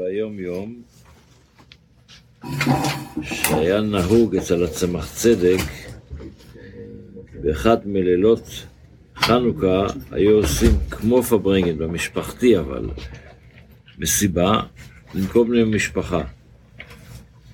ביום 0.00 0.38
יום 0.38 0.82
שהיה 3.22 3.80
נהוג 3.80 4.36
אצל 4.36 4.64
הצמח 4.64 5.14
צדק 5.14 5.60
באחד 7.42 7.76
מלילות 7.86 8.66
חנוכה 9.16 9.86
היו 10.10 10.36
עושים 10.36 10.70
כמו 10.90 11.22
פברנגן, 11.22 11.78
במשפחתי 11.78 12.58
אבל, 12.58 12.90
מסיבה 13.98 14.60
מיני 15.48 15.76
משפחה. 15.76 16.22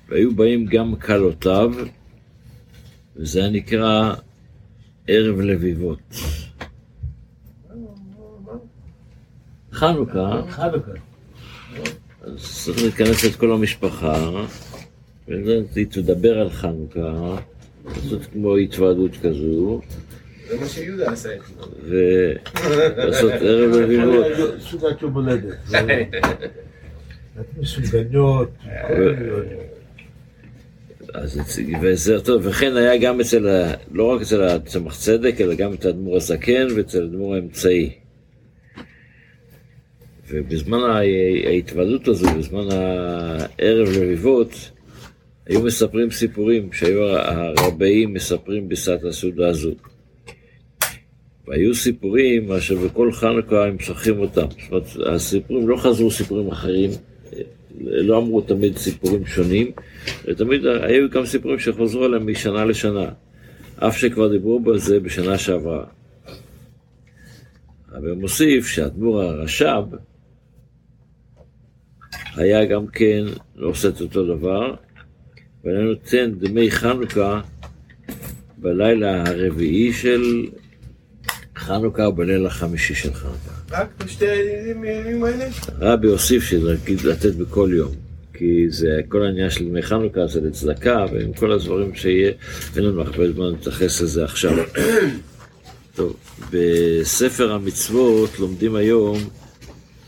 והיו 0.09 0.35
באים 0.35 0.65
גם 0.65 0.95
כלותיו, 0.95 1.71
וזה 3.15 3.39
היה 3.39 3.49
נקרא 3.49 4.13
ערב 5.07 5.39
לביבות. 5.39 6.13
חנוכה, 9.71 10.41
חנוכה. 10.49 10.91
אז 12.33 12.63
צריך 12.63 12.81
להיכנס 12.81 13.25
את 13.25 13.35
כל 13.35 13.51
המשפחה, 13.51 14.45
ותדבר 15.73 16.39
על 16.39 16.49
חנוכה, 16.49 17.35
לעשות 17.85 18.21
כמו 18.33 18.55
התוועדות 18.55 19.11
כזו, 19.21 19.81
זה 20.49 20.59
מה 20.59 20.67
שיהודה 20.67 21.11
עשה. 21.11 21.29
ולעשות 21.83 23.31
ערב 23.31 23.71
לביבות. 23.71 24.25
סעודת 24.59 25.01
יום 25.01 25.13
הולדת. 25.13 25.57
מסוגניות. 27.57 28.49
אז 31.13 31.39
וזה 31.81 32.21
טוב, 32.21 32.41
וכן 32.45 32.75
היה 32.75 32.97
גם 32.97 33.19
אצל, 33.19 33.71
לא 33.91 34.03
רק 34.03 34.21
אצל 34.21 34.43
הצמח 34.43 34.97
צדק, 34.97 35.41
אלא 35.41 35.53
גם 35.55 35.73
אצל 35.73 35.87
האדמו"ר 35.87 36.17
הזקן 36.17 36.67
ואצל 36.75 37.01
האדמו"ר 37.01 37.35
האמצעי. 37.35 38.06
ובזמן 40.29 40.79
ה- 40.79 41.01
ההתוועדות 41.47 42.07
הזו, 42.07 42.27
בזמן 42.37 42.67
הערב 42.71 43.87
לביבות, 43.87 44.71
היו 45.45 45.61
מספרים 45.61 46.11
סיפורים 46.11 46.73
שהיו 46.73 47.07
הרבאים 47.07 48.13
מספרים 48.13 48.69
בסעת 48.69 49.03
הסעודה 49.03 49.47
הזו. 49.47 49.71
והיו 51.47 51.75
סיפורים 51.75 52.51
אשר 52.51 52.75
בכל 52.75 53.11
חנוכה 53.11 53.65
הם 53.65 53.79
שוכחים 53.79 54.19
אותם. 54.19 54.47
זאת 54.49 54.71
אומרת, 54.71 55.15
הסיפורים 55.15 55.67
לא 55.69 55.77
חזרו 55.77 56.11
סיפורים 56.11 56.47
אחרים, 56.47 56.89
לא 57.81 58.17
אמרו 58.17 58.41
תמיד 58.41 58.77
סיפורים 58.77 59.25
שונים, 59.25 59.71
ותמיד 60.25 60.65
היו 60.65 61.09
גם 61.09 61.25
סיפורים 61.25 61.59
שחזרו 61.59 62.03
עליהם 62.03 62.27
משנה 62.31 62.65
לשנה, 62.65 63.09
אף 63.75 63.97
שכבר 63.97 64.27
דיברו 64.27 64.59
בזה 64.59 64.99
בשנה 64.99 65.37
שעברה. 65.37 65.83
אבל 67.91 68.11
מוסיף 68.11 68.67
שהאדמו"ר 68.67 69.21
הרש"ב 69.21 69.83
היה 72.37 72.65
גם 72.65 72.87
כן 72.87 73.23
עושה 73.59 73.89
את 73.89 74.01
אותו 74.01 74.25
דבר, 74.25 74.75
והיה 75.63 75.79
נותן 75.79 76.31
דמי 76.39 76.71
חנוכה 76.71 77.41
בלילה 78.57 79.23
הרביעי 79.27 79.93
של 79.93 80.45
חנוכה 81.55 82.05
או 82.05 82.13
בליל 82.13 82.45
החמישי 82.45 82.95
של 82.95 83.13
חנוכה. 83.13 83.51
רק 83.71 84.03
בשתי 84.05 84.27
הימים 84.27 85.23
האלה? 85.23 85.45
רבי 85.79 86.07
הוסיף 86.07 86.53
לתת 87.05 87.35
בכל 87.35 87.69
יום, 87.73 87.91
כי 88.33 88.65
זה 88.69 88.99
כל 89.09 89.25
העניין 89.25 89.49
של 89.49 89.67
ימי 89.67 89.81
חנוכה 89.81 90.27
זה 90.27 90.41
לצדקה, 90.41 91.05
ועם 91.13 91.33
כל 91.33 91.51
הדברים 91.51 91.95
שיהיה, 91.95 92.31
אין 92.75 92.83
לנו 92.83 93.01
הרבה 93.01 93.31
זמן 93.31 93.45
להתייחס 93.45 94.01
לזה 94.01 94.23
עכשיו. 94.23 94.57
טוב, 95.95 96.15
בספר 96.51 97.51
המצוות 97.51 98.39
לומדים 98.39 98.75
היום 98.75 99.17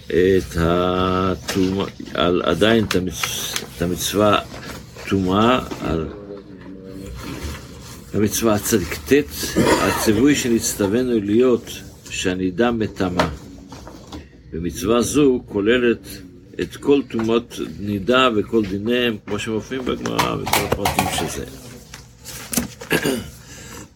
את 0.09 0.57
הטומאה, 0.57 1.85
על 2.13 2.41
עדיין 2.45 2.83
את 2.83 2.95
המצ- 2.95 3.59
את 3.77 3.81
המצווה 3.81 4.39
טומאה, 5.09 5.59
על 5.81 6.07
המצווה 8.13 8.53
הצדיק 8.55 8.95
ט', 9.07 9.13
הציווי 9.57 10.35
שנצטווינו 10.35 11.19
להיות 11.19 11.71
שהנידה 12.09 12.71
מטמא. 12.71 13.27
ומצווה 14.53 15.01
זו 15.01 15.41
כוללת 15.45 16.07
את 16.61 16.75
כל 16.75 17.01
טומאות 17.09 17.59
נידה 17.79 18.29
וכל 18.35 18.65
דיניהם, 18.65 19.17
כמו 19.25 19.39
שמופיעים 19.39 19.85
בגמרא 19.85 20.35
וכל 20.35 20.59
הפרטים 20.71 21.05
שזה. 21.19 21.45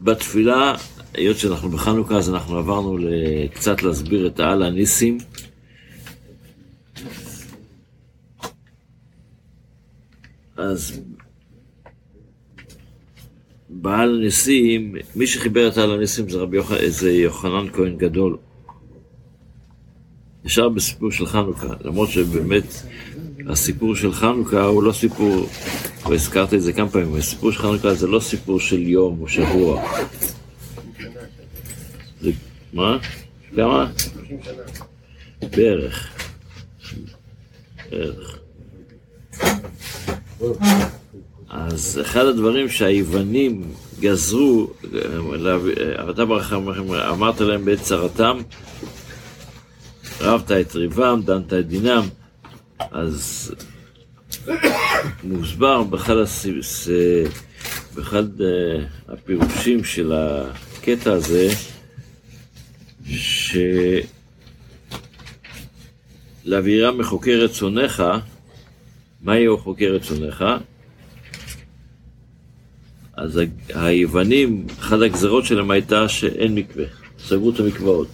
בתפילה, 0.02 0.76
היות 1.14 1.38
שאנחנו 1.38 1.70
בחנוכה, 1.70 2.18
אז 2.18 2.30
אנחנו 2.30 2.58
עברנו 2.58 2.98
קצת 3.54 3.84
להסביר 3.84 4.28
את 4.28 4.40
העל 4.40 4.64
הניסים. 4.64 5.18
אז 10.72 11.02
בעל 13.70 14.16
הניסים, 14.20 14.96
מי 15.16 15.28
שחיבר 15.28 15.68
את 15.68 15.78
העל 15.78 15.92
הניסים 15.92 16.30
זה 16.30 16.38
רבי 16.38 16.58
יוחנן, 16.58 16.90
זה 16.90 17.12
יוחנן 17.12 17.70
כהן 17.74 17.98
גדול. 17.98 18.38
נשאר 20.46 20.70
בסיפור 20.70 21.12
של 21.12 21.26
חנוכה, 21.26 21.74
למרות 21.82 22.10
שבאמת 22.10 22.64
הסיפור 23.48 23.96
של 23.96 24.14
חנוכה 24.14 24.64
הוא 24.64 24.84
לא 24.84 24.92
סיפור, 24.92 25.50
והזכרתי 26.10 26.56
את 26.56 26.62
זה 26.62 26.74
כמה 26.74 26.90
פעמים, 26.90 27.16
הסיפור 27.16 27.52
של 27.52 27.60
חנוכה 27.60 27.94
זה 27.94 28.08
לא 28.08 28.20
סיפור 28.20 28.60
של 28.60 28.82
יום 28.88 29.22
או 29.22 29.28
שבוע. 29.28 29.84
זה, 32.22 32.32
מה? 32.74 32.98
כמה? 33.56 33.92
בערך. 35.56 36.14
בערך. 37.92 38.43
אז 41.50 42.00
אחד 42.02 42.26
הדברים 42.26 42.70
שהיוונים 42.70 43.74
גזרו, 44.00 44.68
אתה 46.10 46.26
ברכה 46.26 46.56
אמרת 47.10 47.42
להם 47.42 47.66
בעת 47.66 47.82
צרתם, 47.82 48.38
רבת 50.22 50.52
את 50.52 50.76
ריבם, 50.76 51.22
דנת 51.26 51.54
את 51.54 51.68
דינם, 51.68 52.04
אז 52.92 53.52
מוסבר 55.24 55.84
באחד, 55.84 56.18
הס- 56.18 56.88
באחד 57.96 58.42
אה, 58.42 58.48
הפירושים 59.08 59.84
של 59.84 60.14
הקטע 60.16 61.12
הזה, 61.14 61.50
שלאווירה 66.46 66.92
מחוקר 66.92 67.40
רצונך, 67.44 68.04
מה 69.24 69.38
יהיה 69.38 69.58
חוקר 69.58 69.86
רצונך? 69.86 70.46
אז 73.14 73.42
היוונים, 73.74 74.66
אחת 74.80 75.02
הגזרות 75.02 75.46
שלהם 75.46 75.72
הייתה 75.72 76.10
שאין 76.10 76.56
מקווה, 76.56 76.86
סגרו 77.20 77.50
את 77.50 77.60
המקוואות. 77.60 78.08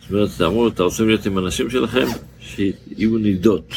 זאת 0.00 0.10
אומרת, 0.10 0.40
אמרו, 0.40 0.68
אתה 0.68 0.82
רוצים 0.82 1.08
להיות 1.08 1.26
עם 1.26 1.38
אנשים 1.38 1.70
שלכם? 1.70 2.06
שיהיו 2.40 3.18
נידות. 3.18 3.74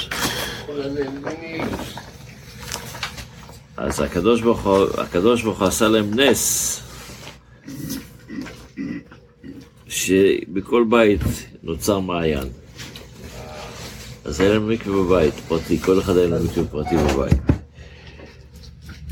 אז 3.77 4.01
הקדוש 4.01 4.41
ברוך 4.41 4.63
הוא, 4.63 4.87
הקדוש 4.97 5.41
ברוך 5.41 5.59
הוא 5.59 5.67
עשה 5.67 5.87
להם 5.87 6.19
נס, 6.19 6.79
שבכל 9.87 10.85
בית 10.89 11.21
נוצר 11.63 11.99
מעיין. 11.99 12.62
אז 14.33 14.39
היה 14.39 14.53
להם 14.53 14.69
מקווה 14.69 15.03
בבית, 15.03 15.33
פרטי, 15.33 15.77
כל 15.77 15.99
אחד 15.99 16.17
היה 16.17 16.27
להם 16.27 16.45
מקווה 16.45 16.67
פרטי 16.67 16.95
בבית. 16.97 17.41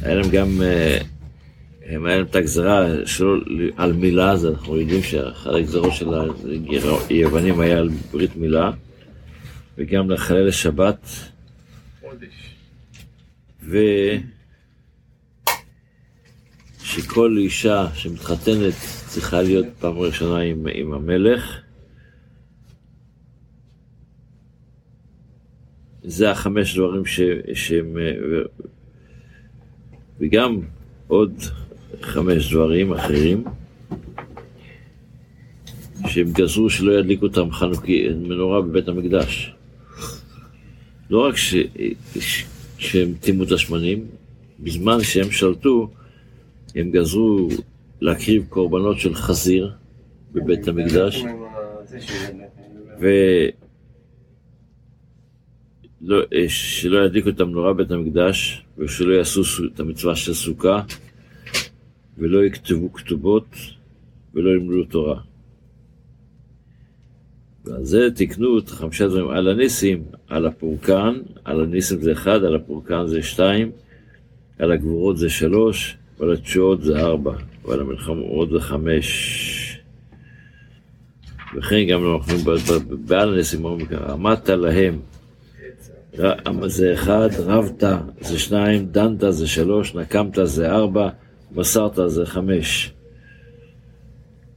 היה 0.01 0.15
להם 0.15 0.29
גם, 0.31 0.61
אה, 0.61 0.97
הם 1.85 2.05
היה 2.05 2.17
להם 2.17 2.25
את 2.25 2.35
הגזרה 2.35 2.87
שלו 3.05 3.35
על 3.77 3.93
מילה, 3.93 4.31
אז 4.31 4.45
אנחנו 4.45 4.77
יודעים 4.77 5.03
שאחת 5.03 5.53
הגזרות 5.53 5.93
של 5.93 6.07
היוונים 7.09 7.59
היה 7.59 7.77
על 7.77 7.89
ברית 8.11 8.35
מילה, 8.35 8.71
וגם 9.77 10.11
לחלל 10.11 10.47
חודש. 12.01 12.55
ו... 13.63 13.77
שכל 16.83 17.35
אישה 17.37 17.87
שמתחתנת 17.93 18.73
צריכה 19.07 19.41
להיות 19.41 19.65
פעם 19.79 19.97
ראשונה 19.97 20.39
עם, 20.39 20.67
עם 20.73 20.93
המלך. 20.93 21.61
זה 26.03 26.31
החמש 26.31 26.75
דברים 26.77 27.05
ש, 27.05 27.21
שהם... 27.53 27.97
אה, 27.97 28.41
וגם 30.19 30.59
עוד 31.07 31.33
חמש 32.01 32.53
דברים 32.53 32.93
אחרים 32.93 33.43
שהם 36.07 36.31
גזרו 36.31 36.69
שלא 36.69 36.91
ידליקו 36.91 37.25
אותם 37.25 37.51
חנוכי, 37.51 38.09
מנורה 38.09 38.61
בבית 38.61 38.87
המקדש. 38.87 39.53
לא 41.09 41.27
רק 41.27 41.35
ש, 41.37 41.55
ש, 42.19 42.45
שהם 42.77 43.13
טימאו 43.19 43.43
את 43.43 43.51
השמנים, 43.51 44.05
בזמן 44.59 45.03
שהם 45.03 45.31
שלטו, 45.31 45.89
הם 46.75 46.91
גזרו 46.91 47.49
להקריב 48.01 48.45
קורבנות 48.49 48.99
של 48.99 49.15
חזיר 49.15 49.71
בבית 50.33 50.67
המקדש, 50.67 51.23
ו... 53.01 53.07
לא, 56.03 56.21
אה, 56.33 56.49
שלא 56.49 57.05
ידליקו 57.05 57.29
את 57.29 57.39
המנורה 57.39 57.73
בבית 57.73 57.91
המקדש, 57.91 58.65
ושלא 58.77 59.13
יעשו 59.13 59.41
את 59.73 59.79
המצווה 59.79 60.15
של 60.15 60.33
סוכה, 60.33 60.81
ולא 62.17 62.45
יכתבו 62.45 62.93
כתובות, 62.93 63.55
ולא 64.33 64.49
ילמדו 64.49 64.83
תורה. 64.83 65.19
ועל 67.65 67.85
זה 67.85 68.07
תיקנו 68.15 68.59
את 68.59 68.69
חמישה 68.69 69.07
דברים 69.07 69.29
על 69.29 69.47
הניסים, 69.47 70.03
על 70.27 70.45
הפורקן, 70.45 71.19
על 71.45 71.61
הניסים 71.61 72.01
זה 72.01 72.11
אחד, 72.11 72.43
על 72.43 72.55
הפורקן 72.55 73.07
זה 73.07 73.23
שתיים, 73.23 73.71
על 74.59 74.71
הגבורות 74.71 75.17
זה 75.17 75.29
שלוש, 75.29 75.97
ועל 76.19 76.33
התשועות 76.33 76.83
זה 76.83 76.99
ארבע, 76.99 77.33
ועל 77.65 77.79
המלחמות 77.79 78.49
זה 78.49 78.59
חמש. 78.59 79.77
וכן 81.57 81.83
גם 81.89 82.01
אנחנו 82.13 82.37
בעל 83.05 83.33
הניסים 83.33 83.65
אומרים 83.65 83.87
עמדת 84.09 84.49
להם, 84.49 84.99
זה 86.67 86.93
אחד, 86.93 87.29
רבת 87.39 87.83
זה 88.21 88.39
שניים, 88.39 88.85
דנת 88.85 89.23
זה 89.29 89.47
שלוש, 89.47 89.95
נקמת 89.95 90.37
זה 90.43 90.71
ארבע, 90.71 91.09
מסרת 91.51 91.99
זה 92.07 92.25
חמש. 92.25 92.93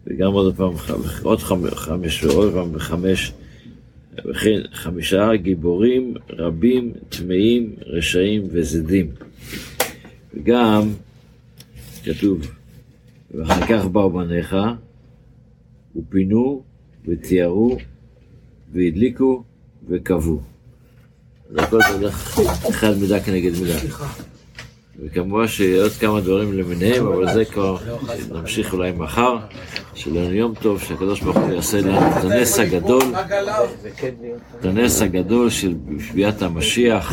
וגם 0.07 0.33
עוד 0.33 0.57
פעם, 0.57 0.73
עוד 1.23 1.39
חמ- 1.39 1.75
חמש 1.75 2.25
ועוד 2.25 2.53
פעם 2.53 2.79
חמש, 2.79 3.33
וכן 4.25 4.61
חמישה 4.73 5.37
גיבורים 5.37 6.15
רבים, 6.31 6.93
טמאים, 7.09 7.75
רשעים 7.87 8.43
וזדים. 8.51 9.11
וגם 10.35 10.89
כתוב, 12.05 12.51
ואחר 13.35 13.67
כך 13.67 13.85
באו 13.85 14.11
בניך, 14.11 14.57
ופינו, 15.97 16.63
ותיארו, 17.09 17.79
והדליקו, 18.73 19.43
וקבעו. 19.89 20.54
אז 21.51 21.65
הכל 21.65 21.79
זה 21.81 21.95
הולך 21.95 22.39
אחד 22.69 22.99
מידה 22.99 23.21
כנגד 23.21 23.53
מידה. 23.61 23.79
וכמובן 25.05 25.49
שעוד 25.49 25.93
כמה 25.93 26.21
דברים 26.21 26.53
למיניהם, 26.53 27.07
אבל 27.07 27.35
זה 27.35 27.45
כבר 27.45 27.77
נמשיך 28.33 28.73
אולי 28.73 28.93
מחר. 28.93 29.37
שיהיה 29.95 30.25
לנו 30.25 30.35
יום 30.35 30.55
טוב, 30.55 30.81
שהקדוש 30.81 31.21
ברוך 31.21 31.37
הוא 31.37 31.53
יעשה 31.53 31.81
לנו 31.81 31.99
את 31.99 32.25
הנס 32.25 32.59
הגדול, 32.59 33.03
את 34.61 34.65
הנס 34.65 35.03
הגדול 35.03 35.51
של 35.51 35.75
שביעת 36.09 36.43
המשיח, 36.43 37.13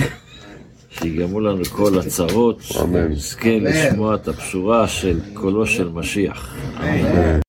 שיגרמו 0.89 1.39
לנו 1.39 1.65
כל 1.65 1.99
הצרות, 1.99 2.61
שנזכה 2.61 3.57
לשמוע 3.61 4.15
את 4.15 4.27
הבשורה 4.27 4.87
של 4.87 5.19
קולו 5.33 5.67
של 5.67 5.89
משיח. 5.89 6.55
אמן. 6.79 7.39